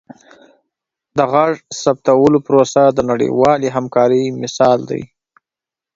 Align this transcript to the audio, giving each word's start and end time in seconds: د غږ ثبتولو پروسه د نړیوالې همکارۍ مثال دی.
د 1.17 1.19
غږ 1.33 1.53
ثبتولو 1.81 2.39
پروسه 2.47 2.81
د 2.91 2.99
نړیوالې 3.11 3.67
همکارۍ 3.75 4.23
مثال 4.41 4.79
دی. 4.89 5.01